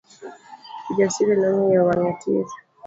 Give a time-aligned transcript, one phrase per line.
[0.83, 2.47] Kijasiri nong'iyo wange tir.